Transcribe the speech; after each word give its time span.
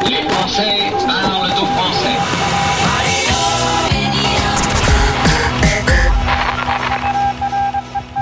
Aux 0.00 1.66
Français. 1.66 2.16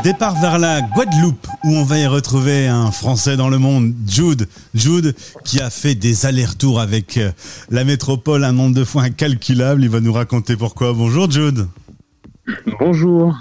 Départ 0.03 0.41
vers 0.41 0.59
la 0.59 0.81
Guadeloupe 0.81 1.47
où 1.65 1.71
on 1.75 1.85
va 1.85 1.99
y 1.99 2.07
retrouver 2.07 2.69
un 2.69 2.91
Français 2.91 3.37
dans 3.37 3.49
le 3.49 3.59
monde, 3.59 3.93
Jude. 4.07 4.49
Jude 4.75 5.15
qui 5.45 5.61
a 5.61 5.69
fait 5.69 5.95
des 5.95 6.27
allers-retours 6.27 6.81
avec 6.81 7.19
euh, 7.19 7.33
la 7.71 7.85
métropole 7.85 8.45
un 8.45 8.53
nombre 8.53 8.75
de 8.75 8.85
fois 8.85 9.03
incalculable. 9.03 9.83
Il 9.83 9.91
va 9.91 10.01
nous 10.01 10.13
raconter 10.13 10.57
pourquoi. 10.57 10.93
Bonjour 10.93 11.31
Jude. 11.31 11.67
Bonjour. 12.81 13.37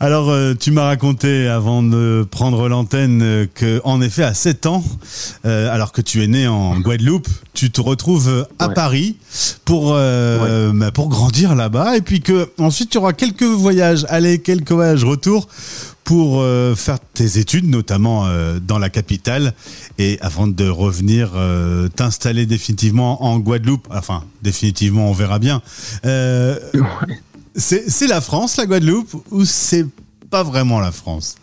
Alors, 0.00 0.30
euh, 0.30 0.54
tu 0.58 0.72
m'as 0.72 0.84
raconté 0.84 1.46
avant 1.46 1.82
de 1.82 2.26
prendre 2.28 2.68
l'antenne 2.68 3.22
euh, 3.22 3.46
que, 3.54 3.80
en 3.84 4.00
effet, 4.00 4.24
à 4.24 4.34
7 4.34 4.66
ans, 4.66 4.82
euh, 5.46 5.72
alors 5.72 5.92
que 5.92 6.00
tu 6.00 6.22
es 6.24 6.26
né 6.26 6.48
en 6.48 6.80
Guadeloupe, 6.80 7.28
tu 7.54 7.70
te 7.70 7.80
retrouves 7.80 8.46
à 8.58 8.68
Ouais. 8.68 8.74
Paris 8.74 9.16
pour 9.64 9.92
euh, 9.94 10.72
bah, 10.74 10.90
pour 10.90 11.08
grandir 11.08 11.54
là-bas, 11.54 11.96
et 11.96 12.00
puis 12.02 12.20
que 12.20 12.50
ensuite 12.58 12.90
tu 12.90 12.98
auras 12.98 13.12
quelques 13.12 13.44
voyages, 13.44 14.04
aller 14.08 14.40
quelques 14.40 14.72
voyages 14.72 15.04
retour 15.04 15.46
pour 16.02 16.40
euh, 16.40 16.74
faire 16.74 16.98
tes 17.14 17.38
études, 17.38 17.68
notamment 17.70 18.26
dans 18.66 18.78
la 18.80 18.90
capitale, 18.90 19.54
et 19.98 20.18
avant 20.20 20.48
de 20.48 20.68
revenir 20.68 21.30
t'installer 21.94 22.44
définitivement 22.46 23.22
en 23.24 23.38
Guadeloupe. 23.38 23.86
Enfin, 23.90 24.24
définitivement, 24.42 25.08
on 25.08 25.12
verra 25.12 25.38
bien. 25.38 25.62
C'est 27.54 28.06
la 28.06 28.20
France, 28.20 28.56
la 28.56 28.66
Guadeloupe, 28.66 29.14
ou 29.30 29.44
c'est 29.44 29.86
pas 30.30 30.42
vraiment 30.42 30.80
la 30.80 30.92
France? 30.92 31.36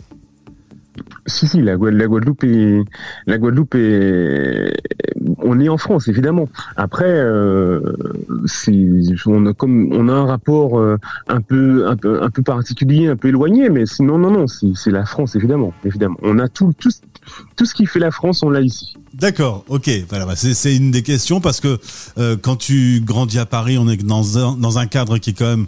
Si, 1.27 1.47
si, 1.47 1.61
la, 1.61 1.77
Guad- 1.77 1.93
la 1.93 2.07
Guadeloupe 2.07 2.43
est, 2.43 2.83
la 3.27 3.37
Guadeloupe 3.37 3.75
est, 3.75 4.73
on 5.37 5.59
est 5.59 5.69
en 5.69 5.77
France 5.77 6.07
évidemment. 6.07 6.49
Après, 6.75 7.05
euh, 7.07 7.79
on 9.27 10.09
a 10.09 10.11
un 10.11 10.25
rapport 10.25 10.79
euh, 10.79 10.97
un 11.27 11.41
peu, 11.41 11.87
un 11.87 11.95
peu, 11.95 12.21
un 12.21 12.29
peu 12.29 12.41
particulier, 12.41 13.07
un 13.07 13.15
peu 13.15 13.29
éloigné, 13.29 13.69
mais 13.69 13.85
sinon, 13.85 14.17
non, 14.17 14.31
non, 14.31 14.47
c'est, 14.47 14.71
c'est 14.75 14.91
la 14.91 15.05
France 15.05 15.35
évidemment, 15.35 15.71
évidemment. 15.85 16.17
On 16.21 16.39
a 16.39 16.49
tout, 16.49 16.73
tout, 16.77 16.89
tout 17.55 17.65
ce 17.65 17.73
qui 17.73 17.85
fait 17.85 17.99
la 17.99 18.11
France, 18.11 18.43
on 18.43 18.49
l'a 18.49 18.61
ici. 18.61 18.95
D'accord, 19.19 19.65
ok. 19.67 19.89
Bah, 20.09 20.25
c'est 20.35 20.75
une 20.75 20.91
des 20.91 21.03
questions 21.03 21.41
parce 21.41 21.59
que 21.59 21.77
euh, 22.17 22.37
quand 22.41 22.55
tu 22.55 23.01
grandis 23.03 23.39
à 23.39 23.45
Paris, 23.45 23.77
on 23.77 23.89
est 23.89 24.01
dans 24.01 24.77
un, 24.77 24.85
cadre 24.87 25.17
qui 25.17 25.31
est 25.31 25.33
quand 25.33 25.49
même 25.49 25.65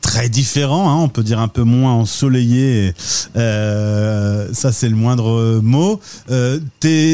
très 0.00 0.28
différent, 0.28 0.90
hein, 0.90 1.02
on 1.02 1.08
peut 1.08 1.24
dire 1.24 1.40
un 1.40 1.48
peu 1.48 1.62
moins 1.62 1.92
ensoleillé. 1.92 2.94
euh, 3.36 4.48
ça, 4.52 4.70
c'est 4.70 4.88
le 4.88 4.94
moindre 4.94 5.60
mot. 5.60 6.00
Euh, 6.30 6.60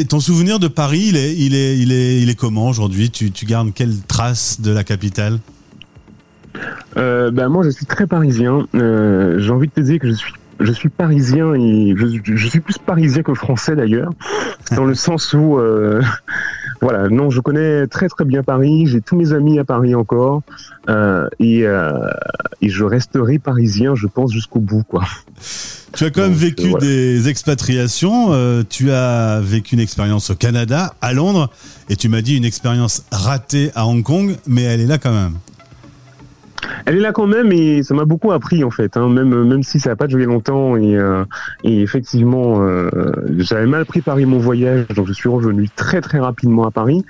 ton 0.08 0.20
souvenir 0.20 0.58
de 0.58 0.68
Paris, 0.68 1.12
il 1.12 1.54
est, 1.54 2.38
comment 2.38 2.68
aujourd'hui? 2.68 3.10
Tu, 3.10 3.30
gardes 3.46 3.72
quelle 3.74 3.96
trace 4.06 4.60
de 4.60 4.72
la 4.72 4.84
capitale? 4.84 5.38
Ben 6.94 7.48
moi, 7.48 7.64
je 7.64 7.70
suis 7.70 7.86
très 7.86 8.06
parisien. 8.06 8.66
J'ai 8.74 9.50
envie 9.50 9.68
de 9.68 9.72
te 9.72 9.80
dire 9.80 9.98
que 9.98 10.08
je 10.08 10.14
suis, 10.14 10.32
je 10.60 10.72
suis 10.72 10.88
parisien 10.88 11.54
et 11.54 11.94
je, 11.96 12.06
je 12.22 12.48
suis 12.48 12.60
plus 12.60 12.78
parisien 12.78 13.22
que 13.22 13.34
français 13.34 13.74
d'ailleurs, 13.74 14.10
dans 14.76 14.84
le 14.84 14.94
sens 14.94 15.32
où, 15.32 15.58
euh, 15.58 16.02
voilà, 16.80 17.08
non, 17.08 17.30
je 17.30 17.40
connais 17.40 17.86
très 17.86 18.08
très 18.08 18.24
bien 18.24 18.42
Paris. 18.42 18.86
J'ai 18.86 19.00
tous 19.00 19.16
mes 19.16 19.32
amis 19.32 19.58
à 19.58 19.64
Paris 19.64 19.94
encore 19.94 20.42
euh, 20.88 21.28
et, 21.38 21.66
euh, 21.66 21.92
et 22.60 22.68
je 22.68 22.84
resterai 22.84 23.38
parisien, 23.38 23.94
je 23.94 24.06
pense 24.06 24.32
jusqu'au 24.32 24.60
bout, 24.60 24.82
quoi. 24.82 25.04
Tu 25.92 26.04
as 26.04 26.10
quand 26.10 26.22
même 26.22 26.32
Donc, 26.32 26.38
vécu 26.38 26.68
voilà. 26.68 26.86
des 26.86 27.28
expatriations. 27.28 28.64
tu 28.68 28.92
as 28.92 29.40
vécu 29.42 29.74
une 29.74 29.80
expérience 29.80 30.30
au 30.30 30.36
Canada, 30.36 30.94
à 31.00 31.12
Londres, 31.12 31.50
et 31.88 31.96
tu 31.96 32.08
m'as 32.08 32.22
dit 32.22 32.36
une 32.36 32.44
expérience 32.44 33.04
ratée 33.10 33.72
à 33.74 33.86
Hong 33.86 34.04
Kong, 34.04 34.36
mais 34.46 34.62
elle 34.62 34.80
est 34.80 34.86
là 34.86 34.98
quand 34.98 35.12
même. 35.12 35.34
Elle 36.90 36.96
est 36.96 37.02
là 37.02 37.12
quand 37.12 37.28
même 37.28 37.52
et 37.52 37.84
ça 37.84 37.94
m'a 37.94 38.04
beaucoup 38.04 38.32
appris 38.32 38.64
en 38.64 38.70
fait, 38.70 38.96
hein, 38.96 39.08
même 39.08 39.44
même 39.44 39.62
si 39.62 39.78
ça 39.78 39.90
n'a 39.90 39.96
pas 39.96 40.08
duré 40.08 40.24
longtemps 40.24 40.74
et, 40.74 40.96
euh, 40.96 41.22
effectivement 41.62 42.62
euh, 42.62 42.90
j'avais 43.38 43.66
mal 43.66 43.86
préparé 43.86 44.26
mon 44.26 44.38
voyage 44.38 44.88
donc 44.88 45.06
je 45.06 45.12
suis 45.12 45.28
revenu 45.28 45.68
très 45.68 46.00
très 46.00 46.18
rapidement 46.18 46.66
à 46.66 46.72
Paris, 46.72 47.04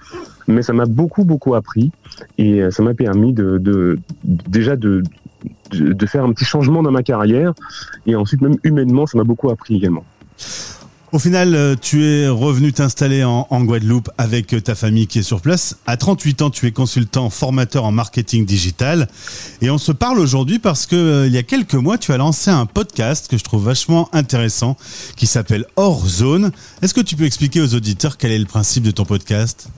mais 0.46 0.60
ça 0.60 0.74
m'a 0.74 0.84
beaucoup 0.84 1.24
beaucoup 1.24 1.54
appris 1.54 1.92
et 2.36 2.62
euh, 2.62 2.70
ça 2.70 2.82
m'a 2.82 2.92
permis 2.92 3.32
de, 3.32 3.96
déjà 4.22 4.76
de 4.76 5.02
faire 6.04 6.24
un 6.24 6.32
petit 6.34 6.44
changement 6.44 6.82
dans 6.82 6.92
ma 6.92 7.02
carrière 7.02 7.54
et 8.04 8.16
ensuite 8.16 8.42
même 8.42 8.56
humainement 8.64 9.06
ça 9.06 9.16
m'a 9.16 9.24
beaucoup 9.24 9.48
appris 9.48 9.76
également. 9.76 10.04
Au 11.12 11.18
final, 11.18 11.56
euh, 11.56 11.74
tu 11.74 12.04
es 12.04 12.28
revenu 12.28 12.72
t'installer 12.72 13.24
en, 13.24 13.64
Guadeloupe 13.64 14.10
avec 14.16 14.54
euh, 14.54 14.60
ta 14.60 14.76
famille 14.76 15.08
qui 15.08 15.18
est 15.18 15.24
sur 15.24 15.40
place. 15.40 15.76
À 15.84 15.96
38 15.96 16.42
ans, 16.42 16.50
tu 16.50 16.68
es 16.68 16.70
consultant, 16.70 17.30
formateur 17.30 17.84
en 17.84 17.90
marketing 17.90 18.46
digital. 18.46 19.08
Et 19.60 19.70
on 19.70 19.78
se 19.78 19.90
parle 19.90 20.20
aujourd'hui 20.20 20.60
parce 20.60 20.86
que 20.86 20.94
euh, 20.94 21.26
il 21.26 21.32
y 21.32 21.38
a 21.38 21.42
quelques 21.42 21.74
mois, 21.74 21.98
tu 21.98 22.12
as 22.12 22.16
lancé 22.16 22.52
un 22.52 22.64
podcast 22.64 23.26
que 23.28 23.36
je 23.36 23.42
trouve 23.42 23.64
vachement 23.64 24.08
intéressant 24.12 24.76
qui 25.16 25.26
s'appelle 25.26 25.64
Hors 25.74 26.06
Zone. 26.06 26.52
Est-ce 26.80 26.94
que 26.94 27.00
tu 27.00 27.16
peux 27.16 27.24
expliquer 27.24 27.60
aux 27.60 27.74
auditeurs 27.74 28.16
quel 28.16 28.30
est 28.30 28.38
le 28.38 28.44
principe 28.44 28.84
de 28.84 28.92
ton 28.92 29.04
podcast? 29.04 29.68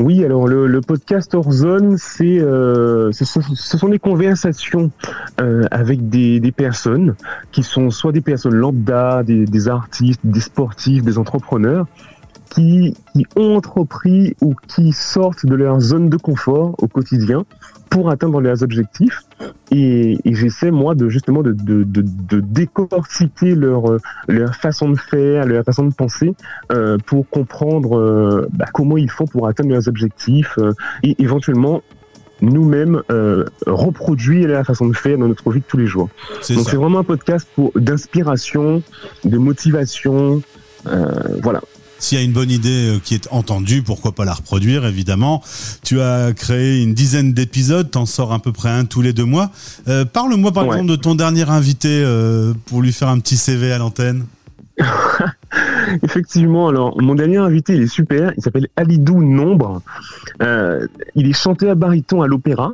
Oui, 0.00 0.24
alors 0.24 0.48
le, 0.48 0.80
podcast 0.80 1.34
Horzone, 1.34 1.98
c'est 1.98 2.40
euh, 2.40 3.12
ce, 3.12 3.26
sont- 3.26 3.88
des 3.90 3.98
conversations 3.98 4.90
euh, 5.42 5.64
avec 5.70 6.08
des, 6.08 6.40
personnes 6.56 7.14
qui 7.52 7.62
sont 7.62 7.90
soit 7.90 8.10
des 8.10 8.22
personnes 8.22 8.54
lambda, 8.54 9.22
des, 9.22 9.68
artistes, 9.68 10.22
des 10.24 10.40
sportifs, 10.40 11.02
des 11.02 11.18
entrepreneurs 11.18 11.86
qui 12.48 12.96
ont 13.36 13.56
entrepris 13.56 14.34
ou 14.40 14.54
qui 14.68 14.92
sortent 14.92 15.44
de 15.44 15.54
leur 15.54 15.80
zone 15.80 16.08
de 16.08 16.16
confort 16.16 16.76
au 16.78 16.88
quotidien 16.88 17.44
pour 17.90 18.08
atteindre 18.08 18.40
leurs 18.40 18.62
objectifs. 18.62 19.20
Et, 19.70 20.18
et 20.24 20.34
j'essaie 20.34 20.70
moi 20.70 20.94
de 20.94 21.08
justement 21.08 21.42
de, 21.42 21.52
de, 21.52 21.82
de, 21.82 22.02
de 22.02 22.40
décortiquer 22.40 23.54
leur, 23.54 23.90
euh, 23.90 23.98
leur 24.28 24.54
façon 24.54 24.90
de 24.90 24.98
faire, 24.98 25.46
leur 25.46 25.64
façon 25.64 25.86
de 25.86 25.94
penser 25.94 26.34
euh, 26.72 26.96
pour 27.04 27.28
comprendre 27.28 27.98
euh, 27.98 28.48
bah, 28.52 28.66
comment 28.72 28.96
ils 28.96 29.10
font 29.10 29.26
pour 29.26 29.48
atteindre 29.48 29.70
leurs 29.70 29.88
objectifs 29.88 30.58
euh, 30.58 30.72
et 31.02 31.16
éventuellement 31.22 31.82
nous-mêmes 32.42 33.02
euh, 33.10 33.44
reproduire 33.66 34.48
la 34.48 34.64
façon 34.64 34.86
de 34.88 34.96
faire 34.96 35.18
dans 35.18 35.28
notre 35.28 35.50
vie 35.50 35.60
de 35.60 35.64
tous 35.66 35.76
les 35.76 35.86
jours. 35.86 36.08
Donc 36.48 36.68
c'est 36.68 36.76
vraiment 36.76 37.00
un 37.00 37.04
podcast 37.04 37.46
pour 37.54 37.70
d'inspiration, 37.74 38.82
de 39.24 39.38
motivation, 39.38 40.42
euh, 40.86 41.06
voilà. 41.42 41.60
S'il 42.00 42.18
y 42.18 42.20
a 42.20 42.24
une 42.24 42.32
bonne 42.32 42.50
idée 42.50 42.96
euh, 42.96 42.98
qui 42.98 43.14
est 43.14 43.28
entendue, 43.30 43.82
pourquoi 43.82 44.12
pas 44.12 44.24
la 44.24 44.34
reproduire, 44.34 44.84
évidemment. 44.86 45.42
Tu 45.84 46.00
as 46.00 46.32
créé 46.32 46.82
une 46.82 46.94
dizaine 46.94 47.32
d'épisodes, 47.32 47.90
t'en 47.90 48.06
sors 48.06 48.32
à 48.32 48.40
peu 48.40 48.52
près 48.52 48.70
un 48.70 48.84
tous 48.86 49.02
les 49.02 49.12
deux 49.12 49.24
mois. 49.26 49.50
Euh, 49.86 50.04
Parle-moi 50.04 50.50
par 50.52 50.64
Ouais. 50.66 50.70
exemple 50.76 50.90
de 50.90 50.96
ton 50.96 51.14
dernier 51.14 51.48
invité 51.48 52.02
euh, 52.04 52.52
pour 52.66 52.82
lui 52.82 52.92
faire 52.92 53.08
un 53.08 53.20
petit 53.20 53.36
CV 53.36 53.70
à 53.72 53.78
l'antenne. 53.78 54.24
Effectivement, 56.02 56.68
alors 56.68 57.00
mon 57.02 57.14
dernier 57.14 57.36
invité, 57.38 57.74
il 57.74 57.82
est 57.82 57.86
super. 57.86 58.32
Il 58.36 58.42
s'appelle 58.42 58.68
Alidou 58.76 59.22
Nombre. 59.22 59.82
Euh, 60.42 60.86
il 61.14 61.28
est 61.28 61.32
chanteur 61.32 61.76
baryton 61.76 62.22
à 62.22 62.26
l'opéra 62.26 62.72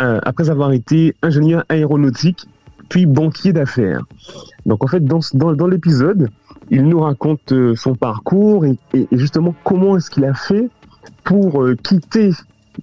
euh, 0.00 0.18
après 0.24 0.50
avoir 0.50 0.72
été 0.72 1.14
ingénieur 1.22 1.64
aéronautique 1.68 2.46
puis 2.88 3.06
banquier 3.06 3.52
d'affaires. 3.52 4.02
Donc 4.66 4.84
en 4.84 4.86
fait, 4.86 5.04
dans, 5.04 5.20
dans, 5.34 5.52
dans 5.52 5.66
l'épisode, 5.66 6.28
il 6.70 6.84
nous 6.84 7.00
raconte 7.00 7.52
euh, 7.52 7.74
son 7.76 7.94
parcours 7.94 8.64
et, 8.66 8.76
et- 8.94 9.08
justement 9.12 9.54
comment 9.64 9.96
est-ce 9.96 10.10
qu'il 10.10 10.24
a 10.24 10.34
fait 10.34 10.68
pour 11.24 11.62
euh, 11.62 11.74
quitter 11.76 12.30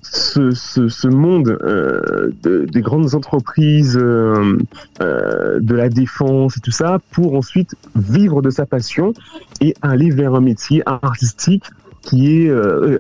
ce, 0.01 0.51
ce, 0.51 0.89
ce 0.89 1.07
monde 1.07 1.57
euh, 1.63 2.31
de- 2.43 2.65
des 2.65 2.81
grandes 2.81 3.15
entreprises, 3.15 3.97
euh, 4.01 4.57
euh, 5.01 5.59
de 5.61 5.73
la 5.75 5.89
défense 5.89 6.57
et 6.57 6.59
tout 6.59 6.71
ça, 6.71 6.99
pour 7.11 7.35
ensuite 7.35 7.75
vivre 7.95 8.41
de 8.41 8.49
sa 8.49 8.65
passion 8.65 9.13
et 9.61 9.73
aller 9.81 10.09
vers 10.11 10.35
un 10.35 10.41
métier 10.41 10.81
artistique 10.85 11.63
qui 12.01 12.41
est 12.43 12.49
euh, 12.49 12.97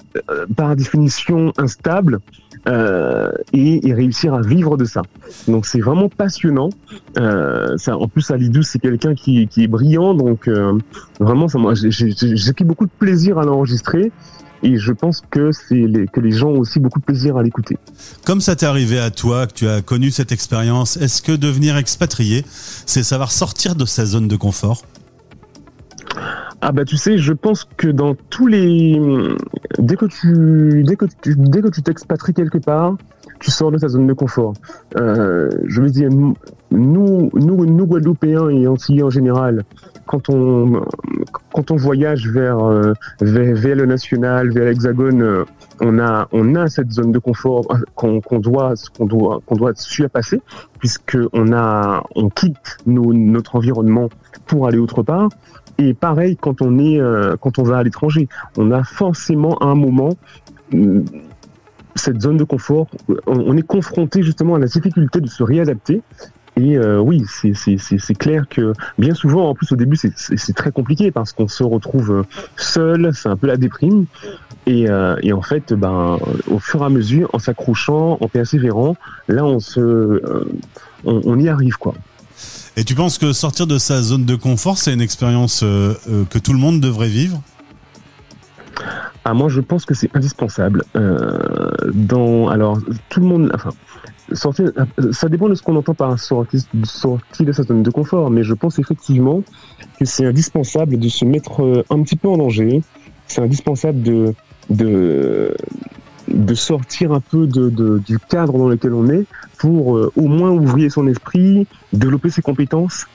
par 0.55 0.75
définition 0.75 1.51
instable 1.57 2.19
euh, 2.67 3.31
et, 3.53 3.87
et 3.87 3.93
réussir 3.93 4.33
à 4.33 4.41
vivre 4.41 4.77
de 4.77 4.85
ça. 4.85 5.01
Donc 5.47 5.65
c'est 5.65 5.81
vraiment 5.81 6.09
passionnant. 6.09 6.69
Euh, 7.17 7.77
ça, 7.77 7.97
en 7.97 8.07
plus, 8.07 8.29
Alidou, 8.31 8.63
c'est 8.63 8.79
quelqu'un 8.79 9.15
qui, 9.15 9.47
qui 9.47 9.63
est 9.63 9.67
brillant, 9.67 10.13
donc 10.13 10.47
euh, 10.47 10.77
vraiment, 11.19 11.47
ça, 11.47 11.57
moi, 11.57 11.73
j'ai- 11.75 12.53
pris 12.53 12.65
beaucoup 12.65 12.85
de 12.85 12.91
plaisir 12.97 13.37
à 13.37 13.43
l'enregistrer. 13.45 14.11
Et 14.63 14.77
je 14.77 14.93
pense 14.93 15.21
que 15.29 15.51
c'est 15.51 15.85
que 16.11 16.19
les 16.19 16.31
gens 16.31 16.47
ont 16.47 16.59
aussi 16.59 16.79
beaucoup 16.79 16.99
de 16.99 17.05
plaisir 17.05 17.37
à 17.37 17.43
l'écouter. 17.43 17.77
Comme 18.25 18.41
ça 18.41 18.55
t'est 18.55 18.65
arrivé 18.65 18.97
à 18.97 19.11
toi, 19.11 19.45
que 19.45 19.53
tu 19.53 19.67
as 19.67 19.81
connu 19.81 20.09
cette 20.09 20.31
expérience, 20.31 20.97
est-ce 20.97 21.21
que 21.21 21.33
devenir 21.33 21.77
expatrié, 21.77 22.43
c'est 22.85 23.03
savoir 23.03 23.31
sortir 23.31 23.75
de 23.75 23.85
sa 23.85 24.05
zone 24.05 24.27
de 24.27 24.35
confort? 24.37 24.83
Ah 26.61 26.71
bah 26.71 26.85
tu 26.85 26.97
sais, 26.97 27.17
je 27.17 27.33
pense 27.33 27.67
que 27.77 27.89
dans 27.89 28.15
tous 28.29 28.47
les 28.47 28.97
dès 29.79 29.95
que 29.95 30.05
tu 30.05 30.83
dès 30.83 30.95
que 30.95 31.05
tu 31.05 31.35
dès 31.35 31.61
que 31.61 31.69
tu 31.69 31.81
t'expatries 31.81 32.33
quelque 32.33 32.57
part, 32.57 32.95
tu 33.39 33.51
sors 33.51 33.71
de 33.71 33.77
ta 33.77 33.87
zone 33.87 34.07
de 34.07 34.13
confort. 34.13 34.53
Euh, 34.97 35.49
je 35.65 35.81
veux 35.81 35.89
dire 35.89 36.09
nous 36.71 37.29
nous 37.33 37.65
nous 37.65 37.85
Guadeloupéens 37.85 38.49
et 38.49 38.67
Antillais 38.67 39.03
en 39.03 39.09
général, 39.09 39.63
quand 40.05 40.29
on 40.29 40.81
quand 41.53 41.71
on 41.71 41.75
voyage 41.75 42.29
vers, 42.29 42.59
euh, 42.59 42.93
vers, 43.21 43.55
vers 43.55 43.75
le 43.75 43.85
national, 43.85 44.51
vers 44.51 44.65
l'hexagone, 44.65 45.21
euh, 45.21 45.45
on 45.81 45.99
a 45.99 46.27
on 46.31 46.55
a 46.55 46.67
cette 46.67 46.91
zone 46.91 47.11
de 47.11 47.19
confort 47.19 47.67
qu'on 47.95 48.21
qu'on 48.21 48.39
doit 48.39 48.73
qu'on 48.97 49.05
doit 49.05 49.39
qu'on 49.45 49.55
doit 49.55 49.73
surpasser 49.75 50.41
puisque 50.79 51.17
on 51.33 51.53
a 51.53 52.03
on 52.15 52.29
quitte 52.29 52.77
notre 52.85 53.55
environnement 53.55 54.09
pour 54.45 54.67
aller 54.67 54.77
autre 54.77 55.03
part. 55.03 55.29
Et 55.77 55.93
pareil 55.93 56.37
quand 56.37 56.61
on 56.61 56.79
est 56.79 56.99
euh, 56.99 57.35
quand 57.39 57.59
on 57.59 57.63
va 57.63 57.77
à 57.77 57.83
l'étranger, 57.83 58.27
on 58.57 58.71
a 58.71 58.83
forcément 58.83 59.57
à 59.57 59.65
un 59.65 59.75
moment 59.75 60.15
hum, 60.73 61.03
cette 61.95 62.21
zone 62.21 62.37
de 62.37 62.43
confort. 62.43 62.87
On, 63.25 63.55
est 63.55 63.61
confronté 63.61 64.21
justement 64.21 64.55
à 64.55 64.59
la 64.59 64.67
difficulté 64.67 65.21
de 65.21 65.27
se 65.27 65.43
réadapter. 65.43 66.01
Et 66.57 66.77
euh, 66.77 66.99
oui, 66.99 67.23
c'est- 67.27 68.17
clair 68.17 68.47
que 68.49 68.73
bien 68.97 69.13
souvent, 69.13 69.49
en 69.49 69.53
plus 69.53 69.71
au 69.73 69.75
début, 69.75 69.97
c'est- 69.97 70.53
très 70.53 70.71
compliqué 70.71 71.11
parce 71.11 71.33
qu'on 71.33 71.47
se 71.49 71.63
retrouve 71.63 72.11
euh, 72.11 72.23
seul, 72.55 73.11
c'est 73.13 73.27
un 73.29 73.35
peu 73.35 73.47
la 73.47 73.57
déprime. 73.57 74.05
Et, 74.67 74.87
et 75.21 75.31
en 75.31 75.41
fait, 75.43 75.73
ben, 75.73 76.17
au 76.49 76.57
fur 76.59 76.81
et 76.81 76.85
à 76.85 76.89
mesure, 76.89 77.29
en 77.33 77.39
s'accrochant, 77.39 78.17
en 78.19 78.27
persévérant, 78.27 78.95
là, 79.27 79.45
on 79.45 79.59
se, 79.59 80.21
on, 81.05 81.21
on 81.23 81.39
y 81.39 81.49
arrive, 81.49 81.77
quoi. 81.77 81.93
Et 82.77 82.83
tu 82.83 82.93
penses 82.93 83.17
que 83.17 83.31
sortir 83.31 83.67
de 83.67 83.77
sa 83.77 84.01
zone 84.01 84.25
de 84.25 84.35
confort, 84.35 84.77
c'est 84.77 84.93
une 84.93 85.01
expérience 85.01 85.63
euh, 85.63 85.93
euh, 86.09 86.25
que 86.25 86.39
tout 86.39 86.51
le 86.51 86.59
monde 86.59 86.81
devrait 86.81 87.07
vivre? 87.07 87.41
Ah, 89.23 89.33
moi, 89.33 89.47
je 89.49 89.61
pense 89.61 89.85
que 89.85 89.93
c'est 89.93 90.13
indispensable. 90.15 90.83
Euh, 90.95 91.39
dans, 91.93 92.49
alors, 92.49 92.77
tout 93.09 93.21
le 93.21 93.25
monde, 93.25 93.51
enfin, 93.55 93.69
sortir, 94.33 94.71
ça 95.11 95.29
dépend 95.29 95.47
de 95.47 95.55
ce 95.55 95.63
qu'on 95.63 95.75
entend 95.77 95.93
par 95.93 96.19
sortir, 96.19 96.61
de 96.73 97.51
sa 97.51 97.63
zone 97.63 97.81
de 97.81 97.89
confort, 97.89 98.29
mais 98.29 98.43
je 98.43 98.53
pense 98.53 98.77
effectivement 98.77 99.41
que 99.97 100.05
c'est 100.05 100.25
indispensable 100.25 100.99
de 100.99 101.09
se 101.09 101.23
mettre 101.23 101.85
un 101.89 102.03
petit 102.03 102.17
peu 102.17 102.27
en 102.27 102.37
danger. 102.37 102.83
C'est 103.27 103.41
indispensable 103.41 104.03
de, 104.03 104.35
de, 104.69 105.55
sortir 106.53 107.13
un 107.13 107.21
peu 107.21 107.47
de- 107.47 107.99
du 108.05 108.19
cadre 108.19 108.57
dans 108.57 108.67
lequel 108.67 108.93
on 108.93 109.09
est 109.09 109.25
pour 109.65 109.97
euh, 109.97 110.11
au 110.15 110.27
moins 110.27 110.51
ouvrir 110.51 110.91
son 110.91 111.07
esprit, 111.07 111.65
développer 111.91 112.29
ses 112.29 112.43
compétences 112.43 113.07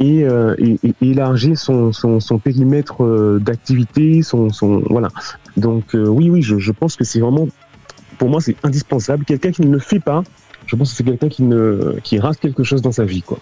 et, 0.00 0.24
euh, 0.24 0.56
élargir 1.02 1.58
son, 1.58 1.92
périmètre 2.42 3.04
euh, 3.04 3.38
d'activité, 3.38 4.22
son, 4.22 4.48
voilà. 4.88 5.10
Donc 5.58 5.84
oui, 5.92 6.30
oui, 6.30 6.40
je, 6.40 6.56
je 6.58 6.72
pense 6.72 6.96
que 6.96 7.04
c'est 7.04 7.20
vraiment, 7.20 7.46
pour 8.16 8.30
moi, 8.30 8.40
c'est 8.40 8.56
indispensable. 8.62 9.26
Quelqu'un 9.26 9.50
qui 9.50 9.60
ne 9.60 9.70
le 9.70 9.80
fait 9.80 10.00
pas, 10.00 10.22
je 10.68 10.76
pense 10.76 10.90
que 10.90 10.96
c'est 10.96 11.04
quelqu'un 11.04 11.28
qui 11.28 11.42
ne 11.42 11.96
qui 12.04 12.18
rate 12.18 12.38
quelque 12.38 12.62
chose 12.62 12.82
dans 12.82 12.92
sa 12.92 13.04
vie, 13.04 13.22
quoi. 13.22 13.38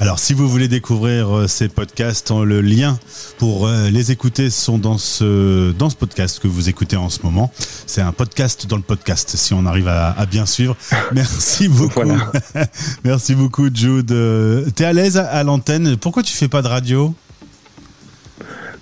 Alors, 0.00 0.18
si 0.18 0.32
vous 0.32 0.48
voulez 0.48 0.68
découvrir 0.68 1.36
euh, 1.36 1.46
ces 1.46 1.68
podcasts, 1.68 2.30
euh, 2.30 2.44
le 2.44 2.62
lien 2.62 2.98
pour 3.36 3.66
euh, 3.66 3.90
les 3.90 4.10
écouter 4.10 4.48
sont 4.48 4.78
dans 4.78 4.96
ce 4.96 5.72
dans 5.72 5.90
ce 5.90 5.96
podcast 5.96 6.40
que 6.40 6.48
vous 6.48 6.70
écoutez 6.70 6.96
en 6.96 7.10
ce 7.10 7.20
moment. 7.24 7.52
C'est 7.86 8.00
un 8.00 8.12
podcast 8.12 8.66
dans 8.66 8.76
le 8.76 8.82
podcast, 8.82 9.36
si 9.36 9.52
on 9.52 9.66
arrive 9.66 9.86
à, 9.86 10.12
à 10.12 10.24
bien 10.24 10.46
suivre. 10.46 10.74
Merci 11.12 11.68
beaucoup. 11.68 11.92
Voilà. 11.94 12.32
Merci 13.04 13.34
beaucoup, 13.34 13.68
Jude. 13.72 14.10
Euh, 14.10 14.64
T'es 14.74 14.86
à 14.86 14.94
l'aise 14.94 15.18
à, 15.18 15.44
l'antenne? 15.44 15.98
Pourquoi 15.98 16.22
tu 16.22 16.32
fais 16.32 16.48
pas 16.48 16.62
de 16.62 16.68
radio? 16.68 17.14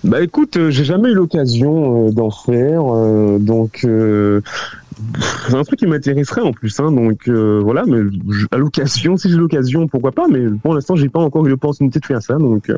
Bah 0.05 0.23
écoute, 0.23 0.57
j'ai 0.69 0.85
jamais 0.85 1.09
eu 1.09 1.13
l'occasion 1.13 2.09
d'en 2.09 2.31
faire, 2.31 2.81
donc 3.39 3.85
c'est 5.47 5.55
un 5.55 5.63
truc 5.63 5.79
qui 5.79 5.87
m'intéresserait 5.87 6.41
en 6.41 6.51
plus, 6.53 6.79
hein, 6.79 6.91
donc 6.91 7.27
euh, 7.27 7.59
voilà, 7.63 7.83
mais 7.87 7.99
je- 8.29 8.45
à 8.51 8.57
l'occasion, 8.57 9.17
si 9.17 9.29
j'ai 9.29 9.35
l'occasion, 9.37 9.87
pourquoi 9.87 10.11
pas, 10.11 10.27
mais 10.29 10.39
pour 10.61 10.73
l'instant, 10.73 10.95
j'ai 10.95 11.09
pas 11.09 11.19
encore 11.19 11.45
eu 11.45 11.49
l'opportunité 11.49 11.99
de 11.99 12.05
faire 12.05 12.21
ça, 12.21 12.35
donc 12.35 12.69
euh, 12.69 12.77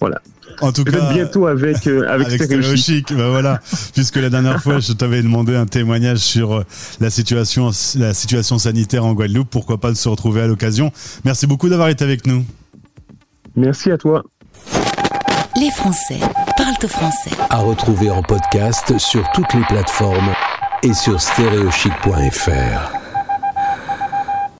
voilà. 0.00 0.20
En 0.62 0.72
tout 0.72 0.84
cas, 0.84 1.12
bientôt 1.12 1.46
avec 1.46 1.86
euh, 1.86 2.06
avec, 2.08 2.28
avec 2.40 3.12
bah 3.12 3.28
voilà. 3.28 3.60
Puisque 3.94 4.16
la 4.16 4.30
dernière 4.30 4.62
fois, 4.62 4.78
je 4.78 4.92
t'avais 4.92 5.22
demandé 5.22 5.54
un 5.54 5.66
témoignage 5.66 6.18
sur 6.18 6.54
euh, 6.54 6.62
la 7.00 7.10
situation, 7.10 7.70
la 7.98 8.14
situation 8.14 8.56
sanitaire 8.58 9.04
en 9.04 9.12
Guadeloupe. 9.12 9.50
Pourquoi 9.50 9.78
pas 9.78 9.90
de 9.90 9.96
se 9.96 10.08
retrouver 10.08 10.40
à 10.42 10.46
l'occasion 10.46 10.92
Merci 11.24 11.46
beaucoup 11.46 11.68
d'avoir 11.68 11.88
été 11.88 12.04
avec 12.04 12.26
nous. 12.26 12.44
Merci 13.54 13.90
à 13.90 13.98
toi. 13.98 14.22
Les 15.58 15.70
Français 15.70 16.20
parlent 16.56 16.88
français. 16.88 17.30
À 17.50 17.58
retrouver 17.58 18.10
en 18.10 18.22
podcast 18.22 18.98
sur 18.98 19.26
toutes 19.34 19.52
les 19.54 19.64
plateformes 19.68 20.30
et 20.86 20.94
sur 20.94 21.20
stéréochic.fr. 21.20 22.95